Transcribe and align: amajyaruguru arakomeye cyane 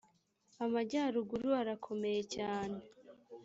amajyaruguru 0.63 1.49
arakomeye 1.61 2.21
cyane 2.35 2.79